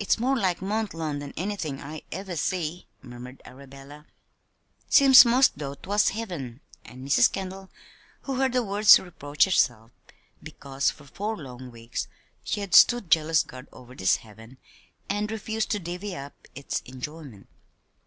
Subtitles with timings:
[0.00, 4.06] "It's more like Mont Lawn than anythin' I ever see," murmured Arabella.
[4.88, 7.30] "Seems 'most as though 'twas heaven." And Mrs.
[7.30, 7.68] Kendall,
[8.22, 9.90] who heard the words, reproached herself
[10.42, 12.08] because for four long weeks
[12.42, 14.56] she had stood jealous guard over this "heaven"
[15.10, 17.46] and refused to "divvy up" its enjoyment.